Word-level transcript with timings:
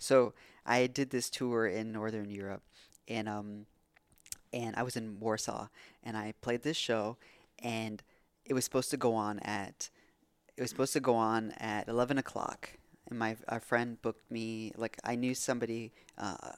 So 0.00 0.32
I 0.66 0.88
did 0.88 1.10
this 1.10 1.30
tour 1.30 1.66
in 1.66 1.92
Northern 1.92 2.30
Europe, 2.30 2.62
and 3.06 3.28
um, 3.28 3.66
and 4.52 4.74
I 4.74 4.82
was 4.82 4.96
in 4.96 5.20
Warsaw, 5.20 5.68
and 6.02 6.16
I 6.16 6.34
played 6.40 6.62
this 6.62 6.76
show, 6.76 7.18
and 7.62 8.02
it 8.44 8.54
was 8.54 8.64
supposed 8.64 8.90
to 8.90 8.96
go 8.96 9.14
on 9.14 9.38
at, 9.40 9.90
it 10.56 10.62
was 10.62 10.70
supposed 10.70 10.94
to 10.94 11.00
go 11.00 11.14
on 11.14 11.52
at 11.58 11.86
eleven 11.86 12.18
o'clock, 12.18 12.70
and 13.08 13.18
my 13.18 13.36
our 13.46 13.60
friend 13.60 14.00
booked 14.02 14.30
me 14.30 14.72
like 14.76 14.98
I 15.04 15.14
knew 15.14 15.34
somebody. 15.34 15.92
Uh, 16.18 16.52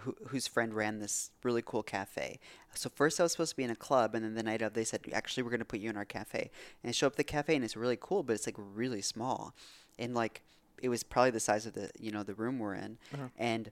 who, 0.00 0.16
whose 0.26 0.48
friend 0.48 0.74
ran 0.74 0.98
this 0.98 1.30
really 1.44 1.62
cool 1.64 1.84
cafe. 1.84 2.40
So 2.74 2.90
first 2.90 3.20
I 3.20 3.22
was 3.22 3.30
supposed 3.30 3.52
to 3.52 3.56
be 3.56 3.62
in 3.62 3.70
a 3.70 3.76
club, 3.76 4.16
and 4.16 4.24
then 4.24 4.34
the 4.34 4.42
night 4.42 4.60
of 4.60 4.74
they 4.74 4.82
said, 4.82 5.02
actually 5.12 5.44
we're 5.44 5.52
gonna 5.52 5.64
put 5.64 5.78
you 5.78 5.88
in 5.88 5.96
our 5.96 6.04
cafe. 6.04 6.50
And 6.82 6.88
I 6.88 6.92
show 6.92 7.06
up 7.06 7.12
at 7.12 7.16
the 7.18 7.22
cafe, 7.22 7.54
and 7.54 7.64
it's 7.64 7.76
really 7.76 7.98
cool, 8.00 8.24
but 8.24 8.32
it's 8.32 8.48
like 8.48 8.56
really 8.58 9.02
small, 9.02 9.54
and 9.96 10.12
like 10.12 10.42
it 10.82 10.88
was 10.88 11.02
probably 11.02 11.30
the 11.30 11.40
size 11.40 11.66
of 11.66 11.72
the 11.74 11.90
you 11.98 12.10
know 12.10 12.22
the 12.22 12.34
room 12.34 12.58
we're 12.58 12.74
in, 12.74 12.98
Uh-huh. 13.12 13.28
and 13.36 13.70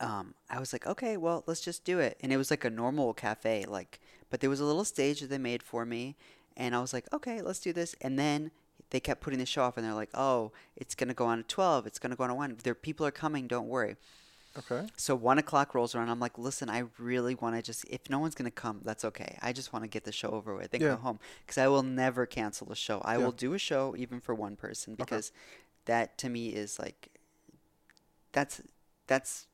um, 0.00 0.34
I 0.50 0.58
was 0.58 0.72
like, 0.72 0.86
okay, 0.86 1.16
well 1.16 1.44
let's 1.46 1.60
just 1.60 1.84
do 1.84 1.98
it. 1.98 2.18
And 2.20 2.32
it 2.32 2.36
was 2.36 2.50
like 2.50 2.64
a 2.64 2.70
normal 2.70 3.14
cafe, 3.14 3.64
like, 3.66 4.00
but 4.30 4.40
there 4.40 4.50
was 4.50 4.60
a 4.60 4.64
little 4.64 4.84
stage 4.84 5.20
that 5.20 5.30
they 5.30 5.38
made 5.38 5.62
for 5.62 5.84
me, 5.86 6.16
and 6.56 6.74
I 6.74 6.80
was 6.80 6.92
like, 6.92 7.06
okay, 7.12 7.42
let's 7.42 7.60
do 7.60 7.72
this. 7.72 7.94
And 8.00 8.18
then 8.18 8.50
they 8.90 9.00
kept 9.00 9.20
putting 9.20 9.38
the 9.38 9.46
show 9.46 9.62
off, 9.62 9.76
and 9.76 9.86
they're 9.86 9.94
like, 9.94 10.10
oh, 10.14 10.52
it's 10.76 10.94
gonna 10.94 11.14
go 11.14 11.26
on 11.26 11.38
at 11.40 11.48
twelve, 11.48 11.86
it's 11.86 11.98
gonna 11.98 12.16
go 12.16 12.24
on 12.24 12.30
at 12.30 12.36
one. 12.36 12.56
There 12.62 12.74
people 12.74 13.06
are 13.06 13.10
coming, 13.12 13.46
don't 13.46 13.68
worry. 13.68 13.96
Okay. 14.56 14.86
So 14.96 15.16
one 15.16 15.38
o'clock 15.38 15.74
rolls 15.74 15.96
around. 15.96 16.10
I'm 16.10 16.20
like, 16.20 16.38
listen, 16.38 16.70
I 16.70 16.84
really 16.96 17.34
want 17.34 17.56
to 17.56 17.62
just, 17.62 17.84
if 17.90 18.08
no 18.08 18.20
one's 18.20 18.36
going 18.36 18.48
to 18.48 18.54
come, 18.54 18.82
that's 18.84 19.04
okay. 19.04 19.36
I 19.42 19.52
just 19.52 19.72
want 19.72 19.82
to 19.82 19.88
get 19.88 20.04
the 20.04 20.12
show 20.12 20.28
over 20.30 20.54
with 20.54 20.72
and 20.72 20.80
Yeah. 20.80 20.90
go 20.90 20.96
home 20.98 21.18
because 21.44 21.58
I 21.58 21.66
will 21.66 21.82
never 21.82 22.24
cancel 22.24 22.70
a 22.70 22.76
show. 22.76 23.00
I 23.04 23.14
Yeah. 23.18 23.24
will 23.24 23.32
do 23.32 23.54
a 23.54 23.58
show 23.58 23.96
even 23.98 24.20
for 24.20 24.32
one 24.32 24.54
person 24.54 24.94
because 24.94 25.32
that 25.86 26.18
to 26.18 26.28
me 26.28 26.48
is 26.48 26.78
like, 26.78 27.10
that's, 28.32 28.60
that's 29.06 29.46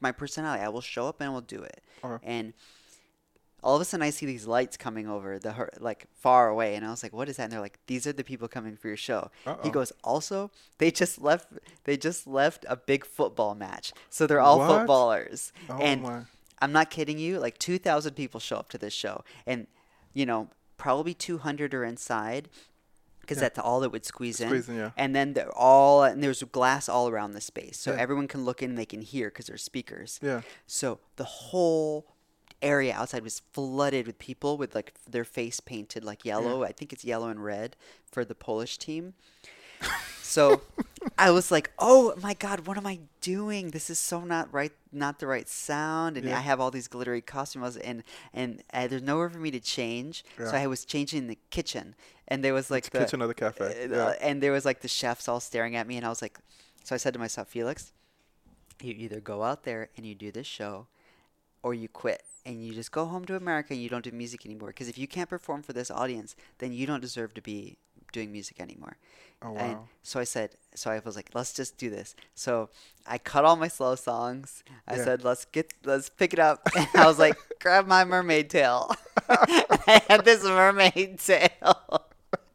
my 0.00 0.12
personality. 0.12 0.62
I 0.62 0.68
will 0.68 0.80
show 0.80 1.06
up 1.06 1.20
and 1.20 1.30
I 1.30 1.32
will 1.32 1.40
do 1.40 1.62
it. 1.62 1.82
Okay. 2.04 2.24
And 2.24 2.52
all 3.62 3.76
of 3.76 3.82
a 3.82 3.84
sudden 3.84 4.02
I 4.02 4.10
see 4.10 4.26
these 4.26 4.46
lights 4.46 4.76
coming 4.76 5.08
over 5.08 5.38
the, 5.38 5.68
like 5.78 6.06
far 6.14 6.48
away. 6.48 6.74
And 6.74 6.84
I 6.84 6.90
was 6.90 7.02
like, 7.02 7.12
what 7.12 7.28
is 7.28 7.36
that? 7.36 7.44
And 7.44 7.52
they're 7.52 7.60
like, 7.60 7.78
these 7.86 8.06
are 8.06 8.12
the 8.12 8.24
people 8.24 8.48
coming 8.48 8.76
for 8.76 8.88
your 8.88 8.96
show. 8.96 9.30
Uh-oh. 9.46 9.60
He 9.62 9.70
goes, 9.70 9.92
also, 10.02 10.50
they 10.78 10.90
just 10.90 11.20
left, 11.20 11.48
they 11.84 11.96
just 11.96 12.26
left 12.26 12.64
a 12.68 12.76
big 12.76 13.04
football 13.04 13.54
match. 13.54 13.92
So 14.10 14.26
they're 14.26 14.40
all 14.40 14.58
What? 14.58 14.78
footballers. 14.78 15.52
Oh 15.68 15.78
and 15.78 16.02
my. 16.02 16.22
I'm 16.60 16.72
not 16.72 16.90
kidding 16.90 17.18
you. 17.18 17.38
Like 17.40 17.58
2,000 17.58 18.14
people 18.14 18.38
show 18.40 18.56
up 18.56 18.68
to 18.70 18.78
this 18.78 18.92
show, 18.92 19.24
and 19.46 19.66
you 20.14 20.24
know 20.24 20.48
probably 20.76 21.12
200 21.12 21.74
are 21.74 21.84
inside 21.84 22.48
because 23.22 23.38
Yeah. 23.38 23.42
that's 23.44 23.58
all 23.58 23.80
that 23.80 23.90
would 23.90 24.04
squeeze, 24.04 24.36
Squeeze 24.36 24.68
in. 24.68 24.74
in, 24.74 24.80
yeah. 24.80 24.90
And 24.96 25.16
then 25.16 25.32
they're 25.32 25.56
all 25.56 26.02
and 26.04 26.22
there's 26.22 26.42
glass 26.42 26.88
all 26.88 27.08
around 27.08 27.32
the 27.32 27.40
space, 27.40 27.78
so 27.78 27.92
Yeah. 27.92 27.98
everyone 28.00 28.28
can 28.28 28.44
look 28.44 28.62
in 28.62 28.70
and 28.70 28.78
they 28.78 28.84
can 28.84 29.00
hear 29.02 29.30
because 29.30 29.46
there's 29.46 29.62
speakers. 29.64 30.20
Yeah. 30.22 30.42
So 30.66 31.00
the 31.16 31.24
whole 31.24 32.06
area 32.60 32.94
outside 32.94 33.24
was 33.24 33.40
flooded 33.52 34.06
with 34.06 34.18
people 34.18 34.56
with 34.56 34.74
like 34.74 34.92
their 35.08 35.24
face 35.24 35.58
painted 35.58 36.04
like 36.04 36.24
yellow. 36.24 36.62
I 36.62 36.70
think 36.72 36.92
it's 36.92 37.04
yellow 37.04 37.28
and 37.28 37.42
red 37.42 37.74
for 38.10 38.24
the 38.24 38.34
Polish 38.36 38.78
team. 38.78 39.14
So 40.22 40.62
I 41.18 41.30
was 41.30 41.50
like, 41.50 41.70
"Oh 41.78 42.14
my 42.22 42.34
god, 42.34 42.66
what 42.66 42.76
am 42.76 42.86
I 42.86 43.00
doing? 43.20 43.70
This 43.70 43.90
is 43.90 43.98
so 43.98 44.20
not 44.22 44.52
right, 44.52 44.72
not 44.92 45.18
the 45.18 45.26
right 45.26 45.48
sound." 45.48 46.16
And 46.16 46.26
Yeah. 46.26 46.38
I 46.38 46.40
have 46.40 46.60
all 46.60 46.70
these 46.70 46.88
glittery 46.88 47.20
costumes, 47.20 47.76
and 47.76 48.02
and 48.32 48.62
uh, 48.72 48.86
there's 48.86 49.02
nowhere 49.02 49.30
for 49.30 49.38
me 49.38 49.50
to 49.50 49.60
change. 49.60 50.24
So 50.38 50.56
I 50.56 50.66
was 50.66 50.84
changing 50.84 51.18
in 51.20 51.26
the 51.28 51.38
kitchen, 51.50 51.94
and 52.28 52.42
there 52.44 52.54
was 52.54 52.70
like 52.70 52.90
the 52.90 52.98
kitchen 53.00 53.22
of 53.22 53.28
the 53.28 53.34
cafe. 53.34 53.84
uh, 53.84 53.88
Yeah. 53.96 54.14
and 54.20 54.42
there 54.42 54.52
was 54.52 54.64
like 54.64 54.80
the 54.80 54.88
chefs 54.88 55.28
all 55.28 55.40
staring 55.40 55.76
at 55.76 55.86
me, 55.86 55.96
and 55.96 56.06
I 56.06 56.08
was 56.08 56.22
like, 56.22 56.38
so 56.84 56.94
I 56.94 56.98
said 56.98 57.12
to 57.14 57.18
myself, 57.18 57.48
Felix, 57.48 57.92
you 58.80 58.94
either 58.96 59.20
go 59.20 59.42
out 59.42 59.62
there 59.64 59.88
and 59.96 60.04
you 60.06 60.14
do 60.14 60.30
this 60.32 60.46
show, 60.46 60.86
or 61.62 61.74
you 61.74 61.88
quit 61.88 62.22
and 62.44 62.64
you 62.64 62.74
just 62.74 62.90
go 62.90 63.04
home 63.06 63.24
to 63.24 63.36
America 63.36 63.72
and 63.72 63.80
you 63.80 63.88
don't 63.88 64.02
do 64.02 64.10
music 64.10 64.44
anymore. 64.44 64.68
Because 64.68 64.88
if 64.88 64.98
you 64.98 65.06
can't 65.06 65.28
perform 65.30 65.62
for 65.62 65.72
this 65.72 65.92
audience, 65.92 66.34
then 66.58 66.72
you 66.72 66.86
don't 66.86 67.00
deserve 67.00 67.34
to 67.34 67.40
be 67.40 67.78
doing 68.12 68.30
music 68.32 68.60
anymore. 68.60 68.96
Oh 69.44 69.56
And 69.56 69.74
wow. 69.74 69.88
so 70.02 70.20
I 70.20 70.24
said, 70.24 70.50
so 70.74 70.90
I 70.90 71.00
was 71.04 71.16
like, 71.16 71.30
let's 71.34 71.52
just 71.52 71.76
do 71.76 71.90
this. 71.90 72.14
So 72.34 72.70
I 73.06 73.18
cut 73.18 73.44
all 73.44 73.56
my 73.56 73.68
slow 73.68 73.96
songs. 73.96 74.62
I 74.86 74.96
Yeah. 74.96 75.04
said, 75.04 75.24
let's 75.24 75.44
get, 75.46 75.74
let's 75.84 76.08
pick 76.08 76.32
it 76.32 76.38
up. 76.38 76.60
And 76.76 76.88
I 76.94 77.06
was 77.06 77.18
like, 77.18 77.36
grab 77.60 77.86
my 77.88 78.04
mermaid 78.04 78.50
tail. 78.50 78.90
I 79.28 80.00
had 80.08 80.24
this 80.24 80.44
mermaid 80.44 81.18
tail 81.18 82.06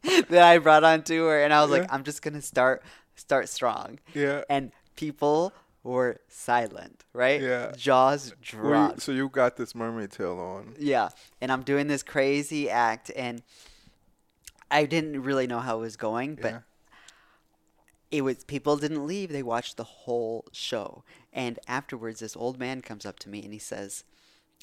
that 0.30 0.42
I 0.42 0.58
brought 0.58 0.84
on 0.84 1.02
tour, 1.02 1.42
and 1.44 1.52
I 1.52 1.60
was 1.62 1.70
Yeah. 1.70 1.78
like, 1.80 1.92
I'm 1.92 2.04
just 2.04 2.22
gonna 2.22 2.40
start, 2.42 2.82
start 3.16 3.48
strong. 3.50 3.98
Yeah. 4.14 4.44
And 4.48 4.72
people 4.96 5.52
were 5.84 6.20
silent, 6.28 7.04
right? 7.12 7.40
Yeah. 7.42 7.72
Jaws 7.76 8.30
you- 8.30 8.36
dropped. 8.60 9.02
so 9.02 9.12
you 9.12 9.28
got 9.28 9.56
this 9.56 9.74
mermaid 9.74 10.10
tail 10.12 10.38
on. 10.38 10.74
Yeah, 10.78 11.08
and 11.42 11.52
I'm 11.52 11.62
doing 11.62 11.86
this 11.88 12.02
crazy 12.02 12.70
act, 12.70 13.10
and 13.14 13.42
I 14.70 14.84
didn't 14.84 15.22
really 15.22 15.46
know 15.46 15.60
how 15.60 15.78
it 15.78 15.80
was 15.80 15.96
going, 15.96 16.34
but 16.36 16.52
Yeah. 16.52 16.60
it 18.10 18.22
was 18.22 18.44
people 18.44 18.76
didn't 18.76 19.06
leave; 19.06 19.30
they 19.30 19.42
watched 19.42 19.76
the 19.76 19.84
whole 19.84 20.46
show. 20.52 21.04
And 21.32 21.58
afterwards, 21.66 22.20
this 22.20 22.36
old 22.36 22.58
man 22.58 22.82
comes 22.82 23.06
up 23.06 23.18
to 23.20 23.28
me 23.28 23.42
and 23.42 23.52
he 23.52 23.58
says, 23.58 24.04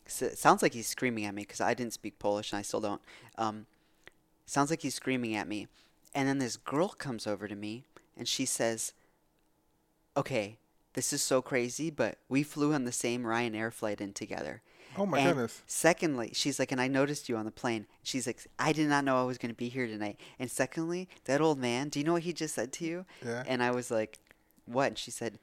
"Sounds 0.08 0.62
like 0.62 0.74
he's 0.74 0.88
screaming 0.88 1.26
at 1.26 1.34
me 1.34 1.44
because 1.44 1.62
I 1.62 1.74
didn't 1.74 1.94
speak 1.94 2.20
Polish 2.20 2.52
and 2.52 2.60
I 2.60 2.64
still 2.64 2.82
don't." 2.82 3.02
Um, 3.38 3.66
sounds 4.46 4.70
like 4.70 4.82
he's 4.82 4.96
screaming 4.96 5.36
at 5.36 5.48
me, 5.48 5.68
and 6.14 6.28
then 6.28 6.38
this 6.40 6.58
girl 6.58 6.90
comes 6.90 7.26
over 7.28 7.48
to 7.48 7.56
me 7.56 7.86
and 8.18 8.28
she 8.28 8.46
says, 8.46 8.94
"Okay." 10.16 10.58
This 10.94 11.12
is 11.12 11.22
so 11.22 11.42
crazy, 11.42 11.90
but 11.90 12.20
we 12.30 12.42
flew 12.42 12.74
on 12.74 12.86
the 12.86 12.92
same 12.94 13.24
Ryanair 13.24 13.74
flight 13.74 14.00
in 14.00 14.14
together. 14.14 14.62
Oh 14.98 15.06
my 15.06 15.20
And 15.20 15.30
goodness. 15.30 15.62
Secondly, 15.68 16.32
she's 16.34 16.60
like, 16.60 16.72
and 16.72 16.80
I 16.82 16.88
noticed 16.88 17.28
you 17.30 17.36
on 17.38 17.46
the 17.46 17.52
plane. 17.52 17.86
She's 18.04 18.26
like, 18.28 18.46
I 18.58 18.72
did 18.74 18.88
not 18.88 19.04
know 19.04 19.20
I 19.20 19.24
was 19.24 19.38
going 19.38 19.52
to 19.52 19.58
be 19.58 19.70
here 19.70 19.88
tonight. 19.88 20.20
And 20.40 20.50
secondly, 20.50 21.08
that 21.26 21.42
old 21.42 21.60
man, 21.60 21.90
do 21.90 22.00
you 22.00 22.06
know 22.06 22.14
what 22.14 22.24
he 22.24 22.34
just 22.34 22.56
said 22.56 22.72
to 22.74 22.86
you? 22.86 23.06
Yeah. 23.26 23.44
And 23.48 23.62
I 23.62 23.72
was 23.72 23.92
like, 23.92 24.20
what? 24.66 24.88
And 24.88 24.98
she 24.98 25.12
said, 25.12 25.40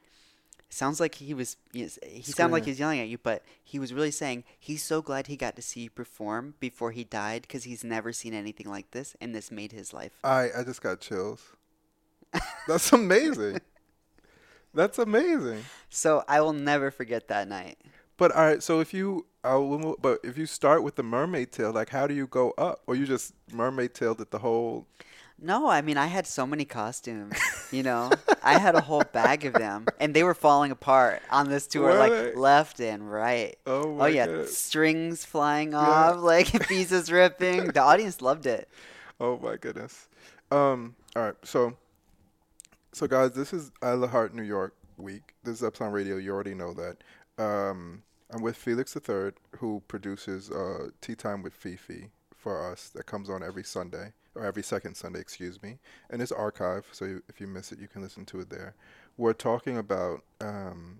sounds 0.69 0.99
like 0.99 1.15
he 1.15 1.33
was, 1.35 1.55
he 1.71 1.87
sounded 1.87 2.11
like 2.11 2.25
Screaming. 2.25 2.63
he 2.63 2.71
was 2.71 2.79
yelling 2.79 2.99
at 2.99 3.07
you, 3.07 3.17
but 3.19 3.43
he 3.63 3.77
was 3.77 3.93
really 3.93 4.09
saying 4.11 4.43
he's 4.59 4.83
so 4.83 5.01
glad 5.03 5.27
he 5.27 5.35
got 5.37 5.55
to 5.55 5.61
see 5.61 5.81
you 5.81 5.89
perform 5.91 6.55
before 6.59 6.91
he 6.91 7.03
died 7.03 7.43
because 7.43 7.65
he's 7.65 7.83
never 7.83 8.11
seen 8.11 8.33
anything 8.33 8.67
like 8.67 8.89
this, 8.89 9.15
and 9.21 9.35
this 9.35 9.51
made 9.51 9.71
his 9.71 9.93
life. 9.93 10.13
I 10.23 10.49
I 10.57 10.63
just 10.63 10.81
got 10.81 10.99
chills. 10.99 11.41
That's 12.67 12.91
amazing. 12.91 13.59
That's 14.73 14.97
amazing. 14.97 15.63
So 15.89 16.23
I 16.27 16.41
will 16.41 16.53
never 16.53 16.89
forget 16.89 17.27
that 17.27 17.47
night. 17.47 17.77
But 18.17 18.31
all 18.31 18.41
right, 18.41 18.63
so 18.63 18.79
if 18.79 18.95
you 18.95 19.27
but 19.43 20.19
if 20.23 20.37
you 20.37 20.45
start 20.45 20.83
with 20.83 20.95
the 20.95 21.03
mermaid 21.03 21.51
tail, 21.51 21.71
like 21.71 21.89
how 21.89 22.07
do 22.07 22.13
you 22.13 22.27
go 22.27 22.51
up? 22.57 22.81
Or 22.87 22.95
you 22.95 23.05
just 23.05 23.33
mermaid 23.51 23.93
tailed 23.93 24.21
it 24.21 24.31
the 24.31 24.39
whole 24.39 24.87
No, 25.39 25.67
I 25.67 25.81
mean 25.81 25.97
I 25.97 26.07
had 26.07 26.25
so 26.25 26.45
many 26.47 26.65
costumes. 26.65 27.37
You 27.71 27.83
know, 27.83 28.11
I 28.43 28.57
had 28.57 28.75
a 28.75 28.81
whole 28.81 29.03
bag 29.11 29.45
of 29.45 29.53
them, 29.53 29.85
and 29.99 30.13
they 30.13 30.23
were 30.23 30.33
falling 30.33 30.71
apart 30.71 31.21
on 31.29 31.49
this 31.49 31.67
tour, 31.67 31.83
Were 31.83 31.95
like 31.95 32.35
left 32.35 32.79
and 32.79 33.11
right. 33.11 33.57
Oh 33.65 33.97
Oh 33.99 34.05
yeah, 34.05 34.27
goodness. 34.27 34.57
strings 34.57 35.25
flying 35.25 35.73
off, 35.73 36.17
like 36.21 36.67
pieces 36.67 37.11
ripping. 37.11 37.67
The 37.67 37.81
audience 37.81 38.21
loved 38.21 38.45
it. 38.45 38.69
Oh 39.19 39.37
my 39.39 39.57
goodness. 39.57 40.07
Um. 40.51 40.95
All 41.15 41.23
right. 41.23 41.35
So. 41.43 41.75
So 42.93 43.07
guys, 43.07 43.31
this 43.31 43.53
is 43.53 43.71
I 43.81 43.91
Love 43.93 44.11
Heart 44.11 44.35
New 44.35 44.43
York 44.43 44.75
week. 44.97 45.33
This 45.43 45.55
is 45.57 45.63
Uptown 45.63 45.91
Radio. 45.91 46.17
You 46.17 46.31
already 46.31 46.53
know 46.53 46.73
that. 46.73 46.97
Um. 47.43 48.03
I'm 48.33 48.41
with 48.41 48.57
Felix 48.57 48.95
III, 48.95 49.33
who 49.57 49.83
produces 49.87 50.49
uh, 50.49 50.89
Tea 51.01 51.13
Time 51.13 51.43
with 51.43 51.53
Fifi 51.53 52.09
for 52.35 52.71
us. 52.71 52.89
That 52.89 53.05
comes 53.05 53.29
on 53.29 53.43
every 53.43 53.63
Sunday 53.63 54.13
or 54.33 54.43
every 54.43 54.63
second 54.63 54.95
Sunday, 54.95 55.19
excuse 55.19 55.61
me. 55.61 55.77
And 56.09 56.19
it's 56.19 56.31
archive, 56.31 56.87
so 56.91 57.05
you, 57.05 57.21
if 57.29 57.39
you 57.39 57.45
miss 57.45 57.71
it, 57.71 57.79
you 57.79 57.87
can 57.87 58.01
listen 58.01 58.25
to 58.25 58.39
it 58.39 58.49
there. 58.49 58.73
We're 59.17 59.33
talking 59.33 59.77
about 59.77 60.23
um, 60.41 60.97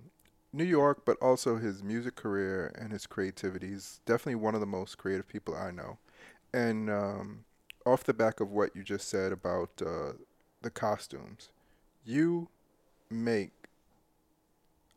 New 0.51 0.63
York, 0.63 1.05
but 1.05 1.17
also 1.23 1.57
his 1.57 1.81
music 1.81 2.15
career 2.15 2.71
and 2.79 2.91
his 2.91 3.07
creativity. 3.07 3.69
He's 3.69 3.99
definitely 4.05 4.35
one 4.35 4.53
of 4.53 4.61
the 4.61 4.67
most 4.67 4.99
creative 4.99 5.27
people 5.27 5.55
I 5.55 5.71
know. 5.71 5.97
And 6.53 6.87
um, 6.91 7.45
off 7.83 8.03
the 8.03 8.13
back 8.13 8.41
of 8.41 8.51
what 8.51 8.75
you 8.75 8.83
just 8.83 9.09
said 9.09 9.31
about 9.31 9.71
uh, 9.83 10.13
the 10.61 10.69
costumes, 10.69 11.49
you 12.05 12.49
make 13.09 13.53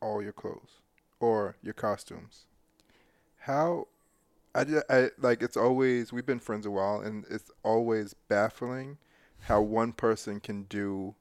all 0.02 0.22
your 0.22 0.32
clothes 0.32 0.82
or 1.20 1.56
your 1.62 1.74
costumes. 1.74 2.46
How 3.40 3.88
I, 4.54 4.64
I 4.88 5.10
like 5.18 5.42
it's 5.42 5.56
always 5.56 6.12
we've 6.12 6.26
been 6.26 6.40
friends 6.40 6.66
a 6.66 6.70
while 6.70 7.00
and 7.00 7.24
it's 7.30 7.50
always 7.62 8.14
baffling 8.14 8.98
how 9.40 9.60
one 9.60 9.92
person 9.92 10.40
can 10.40 10.62
do 10.64 11.14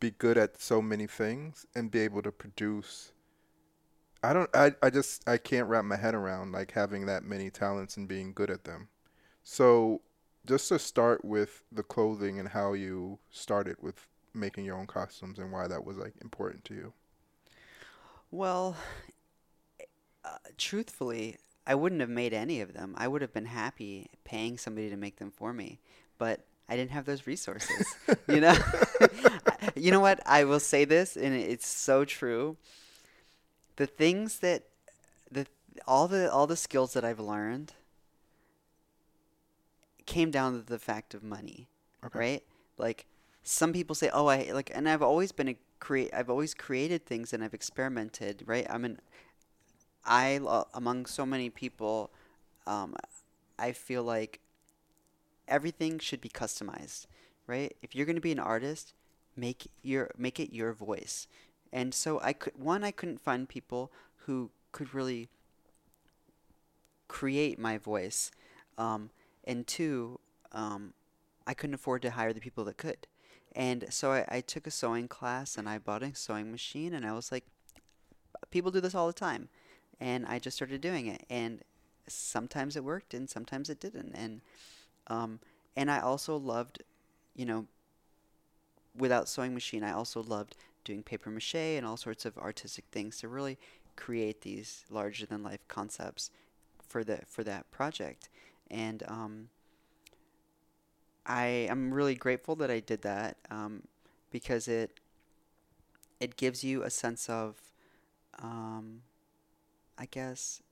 be 0.00 0.10
good 0.10 0.36
at 0.38 0.60
so 0.60 0.80
many 0.82 1.06
things 1.06 1.66
and 1.74 1.90
be 1.90 2.00
able 2.00 2.22
to 2.22 2.30
produce 2.30 3.12
I 4.22 4.32
don't 4.32 4.50
I, 4.54 4.74
I 4.82 4.90
just 4.90 5.26
I 5.28 5.38
can't 5.38 5.68
wrap 5.68 5.84
my 5.84 5.96
head 5.96 6.14
around 6.14 6.52
like 6.52 6.72
having 6.72 7.06
that 7.06 7.24
many 7.24 7.50
talents 7.50 7.96
and 7.96 8.08
being 8.08 8.32
good 8.32 8.50
at 8.50 8.64
them. 8.64 8.88
So 9.44 10.02
just 10.46 10.68
to 10.68 10.78
start 10.78 11.24
with 11.24 11.62
the 11.70 11.82
clothing 11.82 12.38
and 12.38 12.48
how 12.48 12.72
you 12.72 13.18
started 13.30 13.76
with 13.80 14.06
making 14.34 14.64
your 14.64 14.76
own 14.76 14.86
costumes 14.86 15.38
and 15.38 15.52
why 15.52 15.68
that 15.68 15.84
was 15.84 15.96
like 15.96 16.14
important 16.20 16.64
to 16.66 16.74
you. 16.74 16.92
Well, 18.30 18.76
uh, 20.28 20.38
truthfully, 20.56 21.36
I 21.66 21.74
wouldn't 21.74 22.00
have 22.00 22.10
made 22.10 22.32
any 22.34 22.60
of 22.60 22.72
them. 22.74 22.94
I 22.96 23.08
would 23.08 23.22
have 23.22 23.32
been 23.32 23.46
happy 23.46 24.08
paying 24.24 24.58
somebody 24.58 24.90
to 24.90 24.96
make 24.96 25.16
them 25.16 25.30
for 25.30 25.52
me, 25.52 25.80
but 26.18 26.44
I 26.68 26.76
didn't 26.76 26.90
have 26.92 27.04
those 27.06 27.26
resources. 27.26 27.94
you 28.26 28.40
know, 28.40 28.56
you 29.74 29.90
know 29.90 30.00
what? 30.00 30.20
I 30.26 30.44
will 30.44 30.60
say 30.60 30.84
this, 30.84 31.16
and 31.16 31.34
it's 31.34 31.66
so 31.66 32.04
true. 32.04 32.56
The 33.76 33.86
things 33.86 34.40
that 34.40 34.64
the 35.30 35.46
all 35.86 36.08
the 36.08 36.30
all 36.32 36.46
the 36.46 36.56
skills 36.56 36.92
that 36.94 37.04
I've 37.04 37.20
learned 37.20 37.74
came 40.06 40.30
down 40.30 40.52
to 40.54 40.60
the 40.60 40.78
fact 40.78 41.14
of 41.14 41.22
money, 41.22 41.68
Okay. 42.04 42.18
right? 42.18 42.42
Like 42.76 43.06
some 43.42 43.72
people 43.72 43.94
say, 43.94 44.10
"Oh, 44.12 44.26
I 44.26 44.50
like," 44.52 44.70
and 44.74 44.88
I've 44.88 45.02
always 45.02 45.32
been 45.32 45.48
a 45.48 45.56
create. 45.80 46.10
I've 46.12 46.30
always 46.30 46.54
created 46.54 47.06
things 47.06 47.32
and 47.32 47.42
I've 47.44 47.54
experimented, 47.54 48.42
right? 48.46 48.66
I'm 48.68 48.84
an 48.84 49.00
I 50.08 50.40
among 50.74 51.06
so 51.06 51.26
many 51.26 51.50
people, 51.50 52.10
um, 52.66 52.96
I 53.58 53.72
feel 53.72 54.02
like 54.02 54.40
everything 55.46 55.98
should 55.98 56.20
be 56.20 56.30
customized, 56.30 57.06
right? 57.46 57.76
If 57.82 57.94
you're 57.94 58.06
going 58.06 58.16
to 58.16 58.22
be 58.22 58.32
an 58.32 58.38
artist, 58.38 58.94
make 59.36 59.70
your 59.82 60.10
make 60.16 60.40
it 60.40 60.52
your 60.52 60.72
voice. 60.72 61.28
And 61.72 61.94
so 61.94 62.20
I 62.22 62.32
could 62.32 62.54
one 62.56 62.82
I 62.82 62.90
couldn't 62.90 63.20
find 63.20 63.48
people 63.48 63.92
who 64.24 64.50
could 64.72 64.94
really 64.94 65.28
create 67.06 67.58
my 67.58 67.78
voice, 67.78 68.30
um, 68.76 69.10
and 69.44 69.66
two, 69.66 70.20
um, 70.52 70.94
I 71.46 71.54
couldn't 71.54 71.74
afford 71.74 72.02
to 72.02 72.10
hire 72.12 72.32
the 72.32 72.40
people 72.40 72.64
that 72.64 72.78
could. 72.78 73.06
And 73.54 73.86
so 73.90 74.12
I, 74.12 74.24
I 74.28 74.40
took 74.40 74.66
a 74.66 74.70
sewing 74.70 75.08
class 75.08 75.56
and 75.56 75.68
I 75.68 75.78
bought 75.78 76.02
a 76.02 76.14
sewing 76.14 76.50
machine 76.50 76.94
and 76.94 77.04
I 77.04 77.12
was 77.12 77.32
like, 77.32 77.44
people 78.50 78.70
do 78.70 78.80
this 78.80 78.94
all 78.94 79.06
the 79.06 79.12
time, 79.12 79.48
and 80.00 80.26
I 80.26 80.38
just 80.38 80.56
started 80.56 80.80
doing 80.80 81.06
it. 81.06 81.24
And 81.28 81.60
sometimes 82.06 82.76
it 82.76 82.84
worked 82.84 83.14
and 83.14 83.28
sometimes 83.28 83.70
it 83.70 83.80
didn't. 83.80 84.14
And 84.14 84.40
um, 85.08 85.40
and 85.76 85.90
I 85.90 86.00
also 86.00 86.36
loved, 86.36 86.82
you 87.34 87.46
know, 87.46 87.66
without 88.96 89.28
sewing 89.28 89.54
machine, 89.54 89.82
I 89.84 89.92
also 89.92 90.22
loved 90.22 90.56
doing 90.84 91.02
paper 91.02 91.30
mache 91.30 91.54
and 91.54 91.86
all 91.86 91.96
sorts 91.96 92.24
of 92.24 92.36
artistic 92.38 92.84
things 92.90 93.18
to 93.18 93.28
really 93.28 93.58
create 93.96 94.42
these 94.42 94.84
larger 94.90 95.26
than 95.26 95.42
life 95.42 95.66
concepts 95.68 96.30
for 96.86 97.04
the 97.04 97.20
for 97.26 97.44
that 97.44 97.70
project. 97.70 98.28
And 98.70 99.02
um, 99.08 99.48
I 101.26 101.46
am 101.70 101.92
really 101.92 102.14
grateful 102.14 102.56
that 102.56 102.70
I 102.70 102.80
did 102.80 103.02
that 103.02 103.36
um, 103.50 103.82
because 104.30 104.68
it 104.68 104.98
it 106.20 106.36
gives 106.36 106.64
you 106.64 106.82
a 106.82 106.90
sense 106.90 107.28
of, 107.28 107.54
um, 108.42 109.02
I 109.98 110.06
guess, 110.06 110.62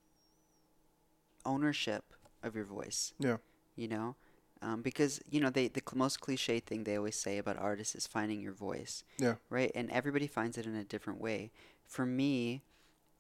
ownership 1.45 2.05
of 2.43 2.55
your 2.55 2.65
voice. 2.65 3.13
Yeah. 3.19 3.37
You 3.77 3.89
know, 3.89 4.17
um, 4.63 4.81
because 4.83 5.21
you 5.31 5.41
know 5.41 5.51
they 5.51 5.69
the 5.69 5.83
cl- 5.87 5.99
most 5.99 6.21
cliche 6.21 6.61
thing 6.61 6.85
they 6.85 6.97
always 6.97 7.17
say 7.17 7.39
about 7.39 7.59
artists 7.59 7.95
is 7.95 8.07
finding 8.07 8.41
your 8.41 8.53
voice. 8.53 9.05
Yeah. 9.19 9.35
Right, 9.51 9.71
and 9.75 9.91
everybody 9.91 10.27
finds 10.27 10.57
it 10.57 10.67
in 10.67 10.75
a 10.75 10.85
different 10.85 11.21
way. 11.21 11.51
For 11.85 12.07
me, 12.07 12.63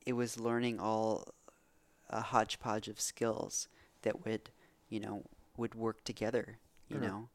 it 0.07 0.15
was 0.15 0.41
learning 0.41 0.81
all 0.81 1.29
a 2.09 2.21
hodgepodge 2.21 2.89
of 2.89 3.01
skills 3.01 3.69
that 4.03 4.25
would, 4.25 4.51
you 4.89 5.01
know, 5.01 5.25
would 5.57 5.75
work 5.75 6.05
together. 6.05 6.59
You 6.89 6.99
know. 6.99 7.29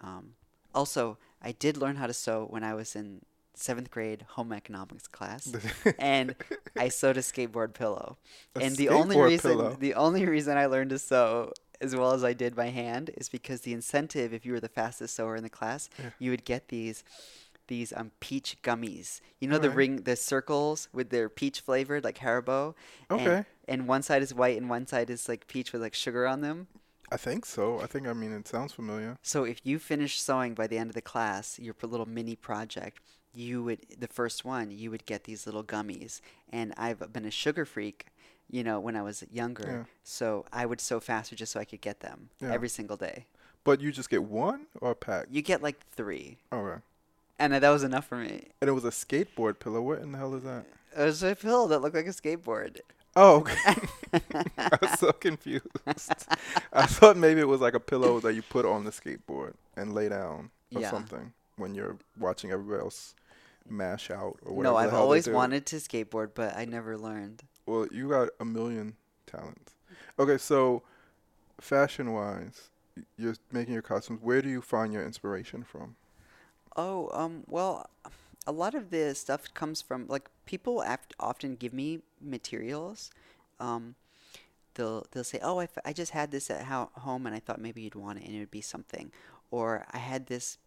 Um, 0.00 0.34
also, 0.74 1.18
I 1.40 1.52
did 1.52 1.76
learn 1.76 1.96
how 1.96 2.06
to 2.08 2.12
sew 2.12 2.46
when 2.50 2.64
I 2.64 2.74
was 2.74 2.94
in 2.96 3.22
seventh 3.58 3.90
grade 3.90 4.24
home 4.30 4.52
economics 4.52 5.06
class, 5.06 5.52
and 5.98 6.34
I 6.76 6.88
sewed 6.88 7.16
a 7.16 7.20
skateboard 7.20 7.74
pillow. 7.74 8.16
A 8.56 8.60
and 8.60 8.76
the 8.76 8.88
only 8.88 9.18
reason 9.20 9.52
pillow. 9.52 9.76
the 9.78 9.94
only 9.94 10.26
reason 10.26 10.56
I 10.56 10.66
learned 10.66 10.90
to 10.90 10.98
sew 10.98 11.52
as 11.80 11.94
well 11.94 12.12
as 12.12 12.24
I 12.24 12.32
did 12.32 12.56
by 12.56 12.66
hand 12.66 13.10
is 13.16 13.28
because 13.28 13.60
the 13.60 13.72
incentive, 13.72 14.34
if 14.34 14.44
you 14.44 14.52
were 14.52 14.60
the 14.60 14.68
fastest 14.68 15.14
sewer 15.14 15.36
in 15.36 15.44
the 15.44 15.48
class, 15.50 15.88
Yeah. 15.98 16.10
you 16.18 16.30
would 16.32 16.44
get 16.44 16.68
these 16.68 17.04
these 17.68 17.92
um 17.94 18.10
peach 18.20 18.56
gummies. 18.62 19.20
You 19.40 19.48
know 19.48 19.58
the 19.58 19.64
Alright. 19.68 19.76
ring 19.76 19.96
the 20.02 20.16
circles 20.16 20.88
with 20.92 21.10
their 21.10 21.28
peach 21.28 21.60
flavored 21.60 22.02
like 22.02 22.18
Haribo. 22.18 22.74
Okay. 23.10 23.44
And, 23.68 23.86
one 23.86 24.02
side 24.02 24.22
is 24.22 24.32
white 24.32 24.56
and 24.56 24.70
one 24.70 24.86
side 24.86 25.10
is 25.10 25.28
like 25.28 25.46
peach 25.46 25.72
with 25.74 25.82
like 25.82 25.94
sugar 25.94 26.26
on 26.26 26.40
them. 26.40 26.68
I 27.12 27.18
think 27.18 27.44
so. 27.46 27.78
I 27.80 27.86
think 27.86 28.06
I 28.08 28.12
mean 28.14 28.32
it 28.32 28.48
sounds 28.48 28.72
familiar. 28.72 29.18
So 29.22 29.44
if 29.44 29.60
you 29.64 29.78
finish 29.78 30.20
sewing 30.20 30.54
by 30.54 30.66
the 30.66 30.78
end 30.78 30.90
of 30.90 30.94
the 30.94 31.02
class, 31.02 31.58
your 31.58 31.74
little 31.82 32.06
mini 32.08 32.36
project, 32.36 33.00
you 33.34 33.62
would 33.62 33.80
the 33.98 34.08
first 34.08 34.44
one 34.44 34.70
you 34.70 34.90
would 34.90 35.06
get 35.06 35.24
these 35.24 35.46
little 35.46 35.64
gummies. 35.64 36.20
And 36.50 36.72
I've 36.76 37.12
been 37.12 37.24
a 37.24 37.30
sugar 37.30 37.64
freak, 37.64 38.06
you 38.50 38.64
know, 38.64 38.80
when 38.80 38.96
I 38.96 39.02
was 39.02 39.24
younger. 39.30 39.66
Yeah. 39.66 39.84
So 40.04 40.44
I 40.52 40.66
would 40.66 40.80
sew 40.80 41.00
faster 41.00 41.36
just 41.36 41.52
so 41.52 41.60
I 41.60 41.64
could 41.64 41.80
get 41.80 42.00
them 42.00 42.30
Yeah. 42.40 42.52
every 42.52 42.68
single 42.68 42.96
day. 42.96 43.26
But 43.64 43.80
you 43.80 43.92
just 43.92 44.08
get 44.10 44.22
one 44.22 44.66
or 44.80 44.92
a 44.92 44.94
pack? 44.94 45.26
You 45.30 45.42
get 45.42 45.62
like 45.62 45.78
three, 45.92 46.38
Okay. 46.52 46.80
and 47.38 47.52
that 47.52 47.68
was 47.70 47.82
enough 47.82 48.06
for 48.06 48.16
me. 48.16 48.48
And 48.60 48.68
it 48.68 48.72
was 48.72 48.84
a 48.84 48.90
skateboard 48.90 49.58
pillow. 49.58 49.82
What 49.82 49.98
in 50.00 50.12
the 50.12 50.18
hell 50.18 50.34
is 50.34 50.42
that? 50.44 50.64
It 50.96 51.02
was 51.04 51.22
a 51.22 51.34
pillow 51.34 51.68
that 51.68 51.80
looked 51.80 51.94
like 51.96 52.06
a 52.06 52.10
skateboard. 52.10 52.78
Oh, 53.14 53.38
okay. 53.40 53.74
I 54.58 54.78
was 54.80 54.98
so 54.98 55.12
confused. 55.20 55.66
I 56.72 56.86
thought 56.86 57.16
maybe 57.16 57.40
it 57.40 57.48
was 57.48 57.60
like 57.60 57.74
a 57.74 57.80
pillow 57.80 58.20
that 58.20 58.34
you 58.34 58.42
put 58.42 58.64
on 58.64 58.84
the 58.84 58.90
skateboard 58.90 59.54
and 59.76 59.92
lay 59.92 60.08
down 60.08 60.50
or 60.74 60.80
Yeah. 60.80 60.90
something 60.90 61.32
when 61.58 61.74
you're 61.74 61.98
watching 62.18 62.50
everybody 62.50 62.80
else 62.80 63.14
mash 63.68 64.10
out 64.10 64.38
or 64.44 64.54
whatever. 64.54 64.62
No, 64.62 64.76
I've 64.76 64.90
hell 64.90 65.00
they 65.00 65.02
always 65.02 65.24
do. 65.26 65.32
wanted 65.32 65.66
to 65.66 65.76
skateboard, 65.76 66.30
but 66.34 66.56
I 66.56 66.64
never 66.64 66.96
learned. 66.96 67.42
Well, 67.66 67.86
you 67.90 68.08
got 68.08 68.30
a 68.40 68.44
million 68.44 68.94
talents. 69.26 69.74
Okay, 70.18 70.38
so 70.38 70.82
fashion 71.60 72.12
wise, 72.12 72.70
you're 73.16 73.34
making 73.52 73.74
your 73.74 73.82
costumes. 73.82 74.20
Where 74.22 74.40
do 74.42 74.48
you 74.48 74.62
find 74.62 74.92
your 74.92 75.04
inspiration 75.04 75.64
from? 75.64 75.96
Oh, 76.76 77.10
um, 77.12 77.44
well, 77.46 77.90
a 78.46 78.52
lot 78.52 78.74
of 78.74 78.90
the 78.90 79.14
stuff 79.14 79.52
comes 79.52 79.82
from 79.82 80.06
like 80.08 80.28
people 80.46 80.82
aft- 80.82 81.14
often 81.20 81.56
give 81.56 81.72
me 81.74 82.00
materials. 82.20 83.10
Um, 83.60 83.96
they'll 84.74 85.06
they'll 85.10 85.24
say, 85.24 85.40
"Oh, 85.42 85.58
I, 85.58 85.64
f- 85.64 85.78
I 85.84 85.92
just 85.92 86.12
had 86.12 86.30
this 86.30 86.50
at 86.50 86.64
ho- 86.64 86.90
home, 86.94 87.26
and 87.26 87.34
I 87.34 87.40
thought 87.40 87.60
maybe 87.60 87.82
you'd 87.82 87.94
want 87.94 88.18
it, 88.20 88.26
and 88.26 88.34
it 88.34 88.38
would 88.38 88.50
be 88.50 88.60
something," 88.60 89.10
or 89.50 89.84
"I 89.90 89.98
had 89.98 90.26
this 90.26 90.58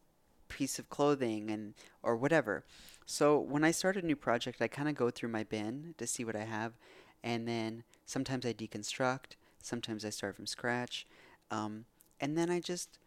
piece 0.57 0.79
of 0.79 0.89
clothing," 0.89 1.49
and 1.49 1.73
or 2.03 2.15
whatever. 2.15 2.63
So 3.05 3.39
when 3.39 3.63
I 3.63 3.71
start 3.71 3.97
a 3.97 4.01
new 4.01 4.15
project, 4.15 4.61
I 4.61 4.67
kind 4.67 4.89
of 4.89 4.95
go 4.95 5.09
through 5.09 5.29
my 5.29 5.43
bin 5.43 5.95
to 5.97 6.05
see 6.07 6.23
what 6.23 6.35
I 6.35 6.45
have, 6.45 6.73
and 7.23 7.47
then 7.47 7.83
sometimes 8.05 8.45
I 8.45 8.53
deconstruct, 8.53 9.35
sometimes 9.61 10.05
I 10.05 10.11
start 10.11 10.35
from 10.35 10.45
scratch, 10.45 11.05
um, 11.49 11.85
and 12.19 12.37
then 12.37 12.49
I 12.49 12.59
just 12.59 12.99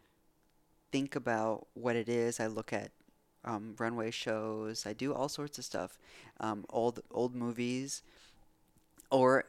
think 0.91 1.15
about 1.15 1.67
what 1.73 1.95
it 1.95 2.09
is. 2.09 2.39
I 2.39 2.47
look 2.47 2.71
at 2.73 2.91
um, 3.43 3.75
runway 3.77 4.11
shows. 4.11 4.85
I 4.85 4.93
do 4.93 5.13
all 5.13 5.29
sorts 5.29 5.57
of 5.57 5.65
stuff. 5.65 5.97
Um, 6.39 6.65
old 6.69 6.99
old 7.11 7.35
movies, 7.35 8.03
or 9.09 9.45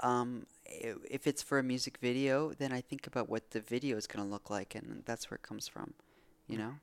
um, 0.00 0.46
if 0.66 1.26
it's 1.26 1.42
for 1.42 1.58
a 1.58 1.62
music 1.62 1.98
video, 1.98 2.52
then 2.52 2.72
I 2.72 2.80
think 2.80 3.06
about 3.06 3.28
what 3.28 3.50
the 3.50 3.60
video 3.60 3.96
is 3.96 4.06
going 4.06 4.24
to 4.24 4.30
look 4.30 4.50
like, 4.50 4.74
and 4.74 5.02
that's 5.04 5.30
where 5.30 5.36
it 5.36 5.42
comes 5.42 5.68
from. 5.68 5.94
You 6.48 6.58
know? 6.58 6.74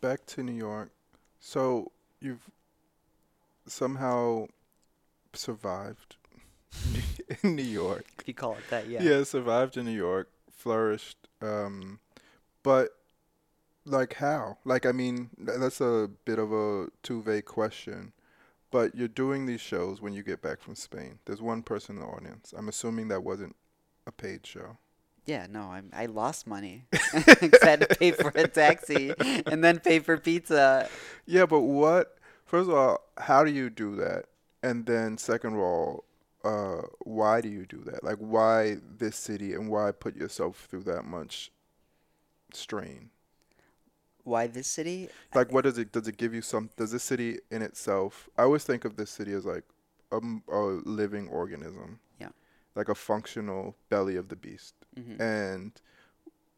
Back 0.00 0.26
to 0.26 0.42
New 0.42 0.52
York. 0.52 0.90
So 1.40 1.92
you've 2.20 2.50
somehow 3.66 4.46
survived 5.32 6.16
in 7.42 7.56
New 7.56 7.62
York. 7.62 8.06
If 8.20 8.28
you 8.28 8.34
call 8.34 8.52
it 8.54 8.68
that, 8.70 8.88
yeah. 8.88 9.02
Yeah, 9.02 9.24
survived 9.24 9.76
in 9.76 9.84
New 9.86 9.92
York, 9.92 10.30
flourished. 10.50 11.16
Um, 11.40 12.00
but 12.62 12.90
like 13.84 14.14
how? 14.14 14.58
Like 14.64 14.86
I 14.86 14.92
mean, 14.92 15.30
that's 15.38 15.80
a 15.80 16.10
bit 16.24 16.38
of 16.38 16.52
a 16.52 16.88
too 17.02 17.22
vague 17.22 17.46
question. 17.46 18.12
But 18.70 18.94
you're 18.94 19.08
doing 19.08 19.46
these 19.46 19.62
shows 19.62 20.02
when 20.02 20.12
you 20.12 20.22
get 20.22 20.42
back 20.42 20.60
from 20.60 20.74
Spain. 20.74 21.20
There's 21.24 21.40
one 21.40 21.62
person 21.62 21.96
in 21.96 22.02
the 22.02 22.08
audience. 22.08 22.52
I'm 22.56 22.68
assuming 22.68 23.08
that 23.08 23.24
wasn't 23.24 23.56
a 24.06 24.12
paid 24.12 24.46
show. 24.46 24.76
Yeah, 25.28 25.46
no, 25.50 25.60
I'm, 25.60 25.90
I 25.92 26.06
lost 26.06 26.46
money. 26.46 26.84
I 27.12 27.50
had 27.62 27.80
to 27.80 27.96
pay 27.98 28.12
for 28.12 28.32
a 28.34 28.48
taxi 28.48 29.12
and 29.44 29.62
then 29.62 29.78
pay 29.78 29.98
for 29.98 30.16
pizza. 30.16 30.88
Yeah, 31.26 31.44
but 31.44 31.60
what? 31.60 32.16
First 32.46 32.70
of 32.70 32.74
all, 32.74 33.02
how 33.18 33.44
do 33.44 33.50
you 33.50 33.68
do 33.68 33.94
that? 33.96 34.24
And 34.62 34.86
then 34.86 35.18
second 35.18 35.52
of 35.52 35.58
all, 35.58 36.04
uh, 36.44 36.80
why 37.00 37.42
do 37.42 37.50
you 37.50 37.66
do 37.66 37.82
that? 37.84 38.02
Like, 38.02 38.16
why 38.16 38.78
this 38.96 39.16
city 39.16 39.52
and 39.52 39.68
why 39.68 39.92
put 39.92 40.16
yourself 40.16 40.66
through 40.70 40.84
that 40.84 41.04
much 41.04 41.52
strain? 42.54 43.10
Why 44.24 44.46
this 44.46 44.66
city? 44.66 45.10
Like, 45.34 45.52
what 45.52 45.64
does 45.64 45.76
it 45.76 45.92
does 45.92 46.08
it 46.08 46.16
give 46.16 46.32
you 46.32 46.40
some? 46.40 46.70
Does 46.78 46.92
this 46.92 47.02
city 47.02 47.40
in 47.50 47.60
itself? 47.60 48.30
I 48.38 48.44
always 48.44 48.64
think 48.64 48.86
of 48.86 48.96
this 48.96 49.10
city 49.10 49.34
as 49.34 49.44
like 49.44 49.64
a 50.10 50.20
living 50.86 51.28
organism. 51.28 52.00
Yeah. 52.18 52.30
Like 52.74 52.88
a 52.88 52.94
functional 52.94 53.76
belly 53.90 54.16
of 54.16 54.30
the 54.30 54.36
beast. 54.36 54.77
Hmm 55.02 55.20
And 55.20 55.72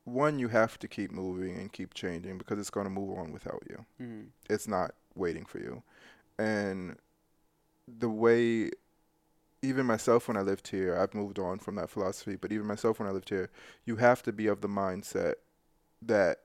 one, 0.04 0.38
you 0.38 0.48
have 0.48 0.78
to 0.80 0.88
keep 0.88 1.12
moving 1.12 1.56
and 1.56 1.72
keep 1.72 1.94
changing 1.94 2.38
because 2.38 2.58
it's 2.58 2.70
going 2.70 2.86
to 2.86 2.90
move 2.90 3.16
on 3.18 3.32
without 3.32 3.62
you 3.68 3.84
hmm 3.98 4.22
it's 4.48 4.66
not 4.68 4.94
waiting 5.14 5.44
for 5.44 5.58
you. 5.58 5.82
And 6.38 6.96
the 7.86 8.08
way 8.08 8.70
even 9.62 9.84
myself 9.86 10.28
when 10.28 10.36
I 10.36 10.40
lived 10.40 10.68
here, 10.68 10.98
I've 10.98 11.14
moved 11.14 11.38
on 11.38 11.58
from 11.58 11.74
that 11.76 11.90
philosophy, 11.90 12.36
but 12.36 12.52
even 12.52 12.66
myself 12.66 12.98
when 12.98 13.08
I 13.08 13.12
lived 13.12 13.28
here, 13.28 13.50
you 13.84 13.96
have 13.96 14.22
to 14.22 14.32
be 14.32 14.46
of 14.46 14.60
the 14.62 14.68
mindset 14.68 15.34
that 16.02 16.40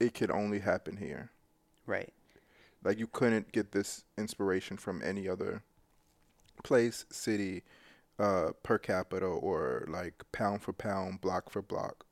it 0.00 0.14
could 0.14 0.30
only 0.30 0.60
happen 0.60 0.96
here. 0.96 1.30
Right. 1.86 2.12
Like 2.82 2.98
you 2.98 3.06
couldn't 3.06 3.52
get 3.52 3.72
this 3.72 4.04
inspiration 4.16 4.76
from 4.76 5.02
any 5.02 5.28
other 5.28 5.62
place, 6.62 7.04
city, 7.10 7.62
uh, 8.18 8.50
per 8.62 8.78
capita, 8.78 9.26
or 9.26 9.86
like 9.88 10.24
pound 10.32 10.62
for 10.62 10.72
pound, 10.72 11.20
block 11.20 11.50
for 11.50 11.62
block. 11.62 12.04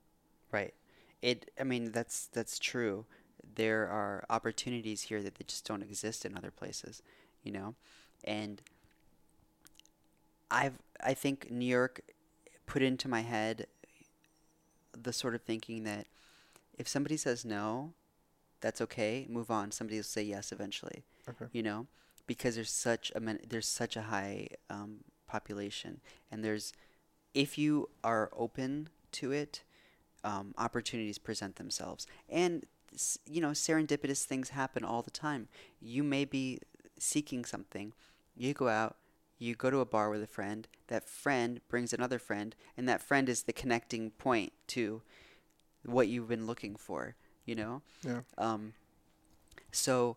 Right. 0.52 0.74
It. 1.22 1.50
I 1.58 1.64
mean, 1.64 1.92
that's 1.92 2.26
that's 2.26 2.58
true. 2.58 3.06
There 3.54 3.88
are 3.88 4.24
opportunities 4.28 5.02
here 5.02 5.22
that 5.22 5.36
they 5.36 5.44
just 5.46 5.66
don't 5.66 5.82
exist 5.82 6.24
in 6.24 6.36
other 6.36 6.50
places, 6.50 7.02
you 7.42 7.52
know, 7.52 7.74
and 8.24 8.62
I've 10.50 10.78
I 11.02 11.14
think 11.14 11.50
New 11.50 11.66
York 11.66 12.00
put 12.66 12.82
into 12.82 13.08
my 13.08 13.20
head 13.22 13.66
the 14.92 15.12
sort 15.12 15.34
of 15.34 15.42
thinking 15.42 15.84
that 15.84 16.06
if 16.78 16.88
somebody 16.88 17.16
says 17.16 17.44
no, 17.44 17.92
that's 18.60 18.80
okay. 18.80 19.26
Move 19.28 19.50
on. 19.50 19.70
Somebody 19.70 19.96
will 19.96 20.04
say 20.04 20.22
yes 20.22 20.52
eventually. 20.52 21.04
Okay. 21.28 21.46
You 21.52 21.62
know, 21.62 21.86
because 22.26 22.54
there's 22.54 22.70
such 22.70 23.12
a 23.14 23.20
there's 23.48 23.68
such 23.68 23.96
a 23.96 24.02
high 24.02 24.48
um, 24.70 24.98
population, 25.26 26.00
and 26.30 26.44
there's 26.44 26.72
if 27.34 27.58
you 27.58 27.90
are 28.02 28.30
open 28.34 28.88
to 29.12 29.32
it, 29.32 29.62
um, 30.24 30.54
opportunities 30.56 31.18
present 31.18 31.56
themselves, 31.56 32.06
and 32.28 32.64
you 33.26 33.40
know 33.40 33.50
serendipitous 33.50 34.24
things 34.24 34.50
happen 34.50 34.84
all 34.84 35.02
the 35.02 35.10
time. 35.10 35.48
You 35.80 36.02
may 36.02 36.24
be 36.24 36.60
seeking 36.98 37.44
something, 37.44 37.92
you 38.36 38.54
go 38.54 38.68
out, 38.68 38.96
you 39.38 39.54
go 39.54 39.70
to 39.70 39.80
a 39.80 39.84
bar 39.84 40.10
with 40.10 40.22
a 40.22 40.26
friend. 40.26 40.66
That 40.88 41.08
friend 41.08 41.60
brings 41.68 41.92
another 41.92 42.18
friend, 42.18 42.54
and 42.76 42.88
that 42.88 43.02
friend 43.02 43.28
is 43.28 43.42
the 43.42 43.52
connecting 43.52 44.10
point 44.12 44.52
to 44.68 45.02
what 45.84 46.08
you've 46.08 46.28
been 46.28 46.46
looking 46.46 46.76
for. 46.76 47.16
You 47.44 47.54
know. 47.54 47.82
Yeah. 48.02 48.20
Um, 48.38 48.72
so 49.70 50.16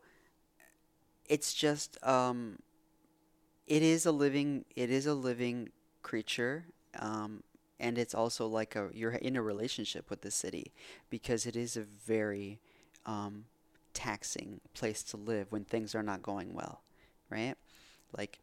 it's 1.27 1.53
just 1.53 2.03
um, 2.03 2.59
it 3.69 3.83
is 3.83 4.05
a 4.05 4.11
living 4.11 4.65
it 4.75 4.91
is 4.91 5.07
a 5.07 5.13
living 5.15 5.69
creature, 6.03 6.65
um, 6.99 7.43
and 7.79 7.97
it's 7.97 8.15
also 8.15 8.47
like 8.47 8.75
a 8.75 8.89
you're 8.93 9.13
in 9.13 9.37
a 9.37 9.43
relationship 9.43 10.09
with 10.09 10.21
the 10.21 10.31
city 10.31 10.73
because 11.09 11.45
it 11.45 11.55
is 11.55 11.77
a 11.77 11.83
very 11.83 12.59
um, 13.05 13.45
taxing 13.93 14.59
place 14.73 15.03
to 15.03 15.17
live 15.17 15.51
when 15.51 15.65
things 15.65 15.95
are 15.95 16.03
not 16.03 16.23
going 16.23 16.53
well, 16.53 16.81
right? 17.29 17.55
Like 18.17 18.39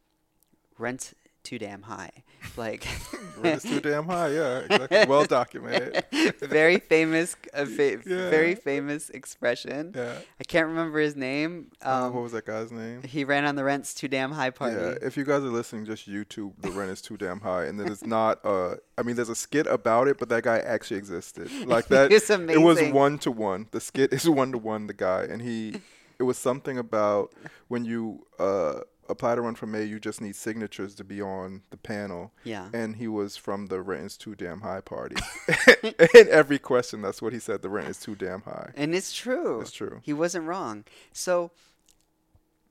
rent's 0.78 1.14
too 1.46 1.58
damn 1.58 1.82
high, 1.82 2.10
like 2.56 2.86
is 3.44 3.62
too 3.62 3.80
damn 3.80 4.04
high. 4.06 4.30
Yeah, 4.30 4.58
exactly. 4.68 5.04
Well 5.06 5.24
documented. 5.38 6.04
very 6.40 6.78
famous, 6.78 7.36
a 7.54 7.64
fa- 7.66 8.00
Yeah. 8.04 8.30
very 8.30 8.54
famous 8.54 9.10
expression. 9.10 9.92
Yeah. 9.94 10.18
I 10.40 10.44
can't 10.44 10.66
remember 10.66 10.98
his 10.98 11.14
name. 11.16 11.70
Uh, 11.84 12.06
Um, 12.06 12.14
what 12.14 12.22
was 12.24 12.32
that 12.32 12.44
guy's 12.46 12.72
name? 12.72 13.02
he 13.02 13.24
ran 13.24 13.44
on 13.44 13.54
the 13.56 13.64
rent's 13.64 13.94
too 13.94 14.08
damn 14.08 14.32
high 14.32 14.50
party. 14.50 14.76
Yeah, 14.76 14.94
if 15.08 15.16
you 15.16 15.24
guys 15.24 15.42
are 15.44 15.48
listening, 15.60 15.86
just 15.86 16.08
YouTube 16.08 16.52
the 16.60 16.70
rent 16.70 16.90
is 16.90 17.00
too 17.00 17.16
damn 17.16 17.40
high, 17.40 17.64
and 17.66 17.78
then 17.78 17.88
it's 17.92 18.04
not. 18.06 18.44
Uh, 18.44 18.74
I 18.98 19.02
mean, 19.02 19.16
there's 19.16 19.28
a 19.28 19.34
skit 19.36 19.66
about 19.66 20.08
it, 20.08 20.18
but 20.18 20.28
that 20.30 20.42
guy 20.42 20.58
actually 20.58 20.98
existed. 20.98 21.48
Like 21.66 21.86
that, 21.88 22.12
It's 22.12 22.30
amazing. 22.30 22.60
it 22.62 22.64
was 22.64 22.80
one 22.92 23.18
to 23.20 23.30
one. 23.30 23.68
The 23.70 23.80
skit 23.80 24.12
is 24.12 24.28
one 24.28 24.52
to 24.52 24.58
one. 24.58 24.86
The 24.88 24.94
guy, 24.94 25.22
and 25.24 25.40
he, 25.42 25.80
it 26.18 26.22
was 26.24 26.38
something 26.38 26.78
about 26.78 27.32
when 27.68 27.84
you 27.84 28.26
uh, 28.38 28.80
apply 29.08 29.34
to 29.34 29.40
run 29.40 29.54
for 29.54 29.66
mayor, 29.66 29.84
you 29.84 29.98
just 29.98 30.20
need 30.20 30.36
signatures 30.36 30.94
to 30.96 31.04
be 31.04 31.20
on 31.20 31.62
the 31.70 31.76
panel. 31.76 32.32
Yeah. 32.44 32.68
And 32.72 32.96
he 32.96 33.08
was 33.08 33.36
from 33.36 33.66
the 33.66 33.80
rent 33.80 34.06
is 34.06 34.16
too 34.16 34.34
damn 34.34 34.60
high 34.60 34.80
party. 34.80 35.16
In 36.14 36.28
every 36.30 36.58
question, 36.58 37.02
that's 37.02 37.20
what 37.20 37.32
he 37.32 37.38
said. 37.38 37.62
The 37.62 37.68
rent 37.68 37.88
is 37.88 37.98
too 37.98 38.14
damn 38.14 38.42
high. 38.42 38.72
And 38.76 38.94
it's 38.94 39.12
true. 39.12 39.60
It's 39.60 39.72
true. 39.72 40.00
He 40.02 40.12
wasn't 40.12 40.46
wrong. 40.46 40.84
So, 41.12 41.50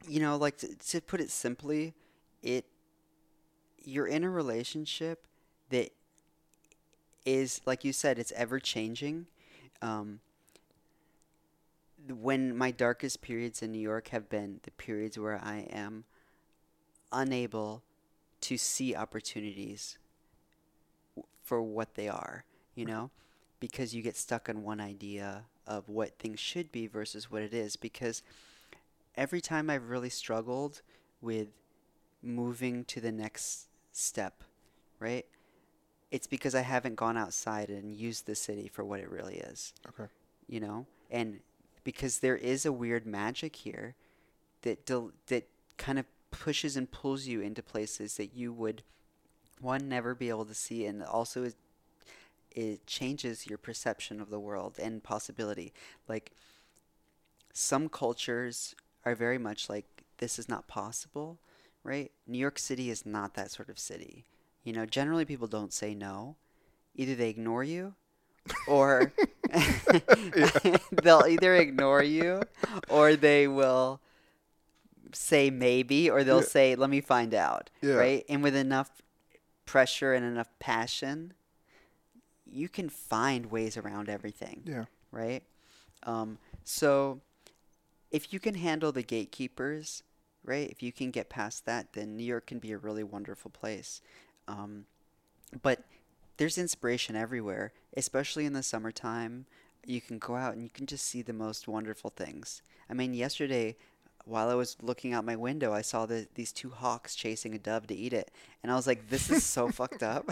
you 0.08 0.20
know, 0.20 0.38
like 0.38 0.58
to, 0.58 0.76
to 0.76 1.02
put 1.02 1.22
it 1.22 1.30
simply, 1.32 1.94
it 2.42 2.66
you're 3.84 4.08
in 4.08 4.24
a 4.24 4.30
relationship 4.30 5.28
that 5.70 5.92
is 7.26 7.62
like 7.66 7.84
you 7.84 7.94
said, 7.94 8.20
it's 8.20 8.32
ever 8.34 8.60
changing. 8.60 9.28
Um, 9.82 10.20
when 12.08 12.56
my 12.56 12.72
darkest 12.72 13.22
periods 13.22 13.62
in 13.62 13.72
New 13.72 13.80
York 13.80 14.10
have 14.10 14.30
been 14.30 14.60
the 14.64 14.72
periods 14.72 15.18
where 15.18 15.40
I 15.44 15.68
am 15.72 16.06
unable 17.12 17.84
to 18.42 18.58
see 18.58 18.96
opportunities 18.96 19.98
for 21.44 21.62
what 21.62 21.96
they 21.96 22.08
are, 22.08 22.46
you 22.76 22.86
know, 22.86 23.10
because 23.60 23.94
you 23.96 24.02
get 24.02 24.16
stuck 24.18 24.50
on 24.50 24.64
one 24.64 24.80
idea 24.82 25.44
of 25.68 25.90
what 25.90 26.18
things 26.20 26.40
should 26.40 26.72
be 26.72 26.88
versus 26.88 27.32
what 27.32 27.42
it 27.42 27.54
is. 27.54 27.76
Because 27.76 28.22
every 29.16 29.42
time 29.42 29.70
I've 29.70 29.90
really 29.90 30.10
struggled 30.10 30.82
with 31.22 31.48
moving 32.22 32.84
to 32.86 33.00
the 33.00 33.12
next 33.12 33.68
step, 33.92 34.44
right? 35.00 35.26
It's 36.12 36.28
because 36.28 36.56
I 36.56 36.62
haven't 36.62 36.96
gone 36.96 37.18
outside 37.18 37.70
and 37.70 37.92
used 37.94 38.26
the 38.26 38.36
city 38.36 38.68
for 38.68 38.84
what 38.84 39.00
it 39.00 39.10
really 39.10 39.36
is 39.38 39.74
Okay. 39.90 40.10
you 40.48 40.60
know 40.60 40.86
and 41.12 41.40
because 41.84 42.20
there 42.20 42.38
is 42.38 42.66
a 42.66 42.72
weird 42.72 43.06
magic 43.06 43.56
here 43.56 43.96
that 44.62 44.86
del- 44.86 45.12
that 45.28 45.48
kind 45.78 46.00
of 46.00 46.06
pushes 46.40 46.76
and 46.76 46.92
pulls 46.92 47.26
you 47.26 47.42
into 47.42 47.64
places 47.64 48.18
that 48.18 48.36
you 48.36 48.52
would 48.54 48.84
one 49.62 49.88
never 49.88 50.14
be 50.14 50.30
able 50.30 50.46
to 50.46 50.54
see 50.54 50.86
and 50.86 51.04
also 51.04 51.44
it, 51.44 51.56
it 52.52 52.86
changes 52.86 53.48
your 53.48 53.58
perception 53.58 54.20
of 54.22 54.30
the 54.30 54.40
world 54.40 54.78
and 54.82 55.04
possibility. 55.04 55.74
Like 56.08 56.32
some 57.54 57.90
cultures 57.90 58.76
are 59.06 59.16
very 59.16 59.38
much 59.38 59.70
like 59.70 59.86
this 60.18 60.38
is 60.38 60.50
not 60.50 60.68
possible 60.68 61.40
right? 61.86 62.12
New 62.28 62.40
york 62.40 62.58
city 62.60 62.90
is 62.90 63.06
not 63.06 63.36
that 63.36 63.52
sort 63.52 63.70
of 63.70 63.80
city. 63.80 64.26
You 64.64 64.74
know 64.74 64.86
generally 64.86 65.24
people 65.24 65.48
don't 65.48 65.72
say 65.72 65.94
no. 65.94 66.36
Either 66.96 67.16
they 67.16 67.30
ignore 67.30 67.64
you 67.64 67.94
or 68.68 69.14
they'll 70.92 71.26
either 71.30 71.56
ignore 71.56 72.04
you 72.04 72.42
or 72.90 73.16
they 73.16 73.48
will 73.48 74.02
say 75.16 75.50
maybe 75.50 76.10
or 76.10 76.24
they'll 76.24 76.40
Yeah. 76.42 76.46
say 76.46 76.76
let 76.76 76.90
me 76.90 77.02
find 77.02 77.34
out 77.34 77.70
Yeah. 77.82 77.94
right 77.96 78.26
and 78.30 78.44
with 78.44 78.56
enough 78.56 79.02
pressure 79.66 80.14
and 80.14 80.26
enough 80.26 80.50
passion 80.60 81.34
you 82.46 82.70
can 82.70 82.90
find 82.90 83.48
ways 83.48 83.78
around 83.78 84.10
everything 84.10 84.64
Yeah. 84.66 84.86
right 85.12 85.44
um, 86.04 86.38
so 86.64 87.22
if 88.12 88.32
you 88.32 88.40
can 88.40 88.56
handle 88.56 88.92
the 88.92 89.02
gatekeepers 89.04 90.04
right 90.44 90.70
if 90.70 90.84
you 90.84 90.92
can 90.92 91.10
get 91.12 91.30
past 91.30 91.66
that 91.66 91.94
then 91.94 92.16
new 92.16 92.24
york 92.24 92.46
can 92.48 92.60
be 92.60 92.72
a 92.72 92.78
really 92.78 93.04
wonderful 93.04 93.50
place 93.52 94.02
um, 94.48 94.86
but 95.62 95.84
there's 96.38 96.58
inspiration 96.58 97.16
everywhere, 97.16 97.72
especially 97.96 98.46
in 98.46 98.52
the 98.52 98.62
summertime. 98.62 99.46
You 99.86 100.02
can 100.02 100.20
go 100.20 100.36
out 100.36 100.54
and 100.54 100.62
you 100.62 100.70
can 100.70 100.86
just 100.86 101.06
see 101.06 101.22
the 101.22 101.32
most 101.32 101.66
wonderful 101.66 102.10
things. 102.10 102.62
I 102.90 102.94
mean, 102.94 103.14
yesterday, 103.14 103.78
while 104.26 104.50
I 104.50 104.56
was 104.56 104.76
looking 104.82 105.14
out 105.14 105.24
my 105.24 105.36
window, 105.36 105.74
I 105.74 105.82
saw 105.82 106.06
the, 106.06 106.28
these 106.36 106.52
two 106.52 106.70
hawks 106.70 107.16
chasing 107.16 107.54
a 107.54 107.60
dove 107.60 107.88
to 107.88 107.96
eat 107.96 108.14
it. 108.14 108.32
And 108.64 108.72
I 108.72 108.76
was 108.76 108.88
like, 108.88 109.10
this 109.10 109.30
is 109.30 109.44
so 109.44 109.70
fucked 109.70 110.04
up. 110.04 110.30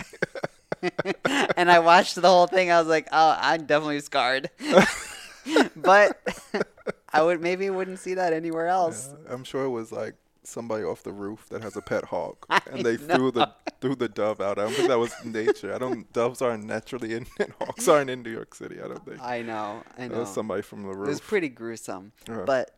and 1.55 1.71
I 1.71 1.79
watched 1.79 2.15
the 2.15 2.27
whole 2.27 2.47
thing. 2.47 2.71
I 2.71 2.79
was 2.79 2.87
like, 2.87 3.07
oh, 3.11 3.37
I'm 3.39 3.65
definitely 3.65 3.99
scarred. 4.01 4.49
but 5.75 6.17
I 7.13 7.21
would 7.21 7.41
maybe 7.41 7.69
wouldn't 7.69 7.99
see 7.99 8.15
that 8.15 8.33
anywhere 8.33 8.67
else. 8.67 9.09
Yeah, 9.11 9.33
I'm 9.33 9.43
sure 9.43 9.65
it 9.65 9.69
was 9.69 9.91
like 9.91 10.15
somebody 10.43 10.83
off 10.83 11.03
the 11.03 11.13
roof 11.13 11.47
that 11.49 11.61
has 11.61 11.77
a 11.77 11.81
pet 11.81 12.05
hawk, 12.05 12.45
and 12.71 12.85
they 12.85 12.97
threw 12.97 13.31
the 13.31 13.49
threw 13.79 13.95
the 13.95 14.09
dove 14.09 14.41
out. 14.41 14.57
I 14.57 14.63
don't 14.63 14.73
think 14.73 14.87
that 14.89 14.99
was 14.99 15.13
nature. 15.23 15.73
I 15.73 15.77
don't. 15.77 16.11
Doves 16.13 16.41
aren't 16.41 16.65
naturally 16.65 17.13
in, 17.13 17.27
and 17.39 17.53
hawks 17.59 17.87
aren't 17.87 18.09
in 18.09 18.23
New 18.23 18.31
York 18.31 18.55
City. 18.55 18.81
I 18.81 18.87
don't 18.87 19.05
think. 19.05 19.21
I 19.21 19.41
know, 19.41 19.83
I 19.97 20.07
know. 20.07 20.19
was 20.19 20.33
somebody 20.33 20.61
from 20.61 20.83
the 20.83 20.89
roof. 20.89 21.07
It 21.07 21.11
was 21.11 21.21
pretty 21.21 21.49
gruesome. 21.49 22.11
But 22.25 22.71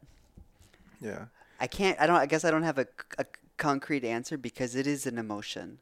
yeah. 1.02 1.26
I 1.60 1.68
can't. 1.68 2.00
I 2.00 2.08
don't. 2.08 2.18
I 2.18 2.26
guess 2.26 2.44
I 2.44 2.52
don't 2.52 2.64
have 2.64 2.78
a, 2.78 2.88
a 3.18 3.26
concrete 3.58 4.04
answer 4.04 4.38
because 4.38 4.76
it 4.76 4.88
is 4.88 5.06
an 5.08 5.18
emotion. 5.18 5.80